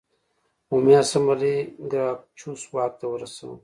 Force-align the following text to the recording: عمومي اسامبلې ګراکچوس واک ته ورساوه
عمومي 0.69 0.95
اسامبلې 1.03 1.55
ګراکچوس 1.91 2.61
واک 2.73 2.93
ته 2.99 3.05
ورساوه 3.09 3.57